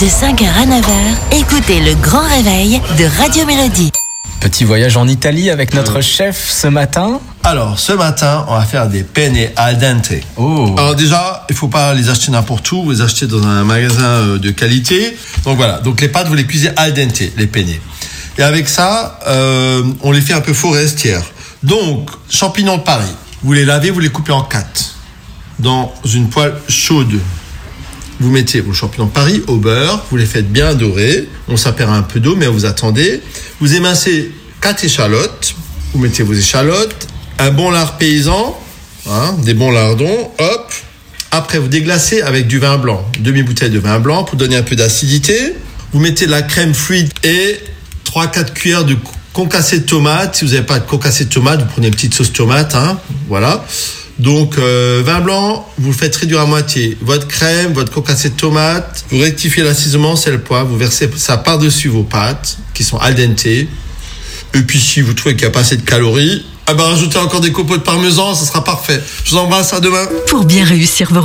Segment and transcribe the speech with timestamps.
[0.00, 3.90] De 5h à 9h, écoutez le grand réveil de Radio Mélodie.
[4.38, 7.20] Petit voyage en Italie avec notre chef ce matin.
[7.42, 10.12] Alors, ce matin, on va faire des penne al dente.
[10.36, 10.72] Oh.
[10.78, 14.04] Alors déjà, il faut pas les acheter n'importe où, vous les achetez dans un magasin
[14.04, 15.16] euh, de qualité.
[15.42, 17.74] Donc voilà, donc les pâtes, vous les cuisez al dente, les penne.
[18.38, 21.24] Et avec ça, euh, on les fait un peu forestières.
[21.64, 24.94] Donc, champignons de Paris, vous les lavez, vous les coupez en quatre.
[25.58, 27.18] Dans une poêle chaude,
[28.20, 31.28] vous mettez vos champignons de Paris au beurre, vous les faites bien dorer.
[31.48, 33.20] On s'appelle un peu d'eau, mais vous attendez.
[33.60, 35.54] Vous émincez quatre échalotes.
[35.94, 37.06] Vous mettez vos échalotes,
[37.38, 38.58] un bon lard paysan,
[39.08, 40.72] hein, des bons lardons, hop.
[41.30, 44.76] Après, vous déglacez avec du vin blanc, demi-bouteille de vin blanc pour donner un peu
[44.76, 45.54] d'acidité.
[45.92, 47.58] Vous mettez de la crème fluide et
[48.04, 48.96] 3-4 cuillères de
[49.32, 50.36] concassé de tomate.
[50.36, 52.98] Si vous n'avez pas de concassé de tomate, vous prenez une petite sauce tomate, hein,
[53.28, 53.64] voilà.
[54.18, 56.96] Donc, euh, vin blanc, vous le faites réduire à moitié.
[57.00, 61.36] Votre crème, votre concassé de tomate, vous rectifiez l'assaisonnement, c'est le poivre, vous versez ça
[61.36, 63.46] par-dessus vos pâtes, qui sont al dente.
[63.46, 63.68] Et
[64.66, 67.40] puis, si vous trouvez qu'il n'y a pas assez de calories, ah ben, rajoutez encore
[67.40, 69.00] des copeaux de parmesan, ça sera parfait.
[69.24, 70.06] Je vous embrasse, à demain.
[70.26, 71.22] Pour bien réussir vos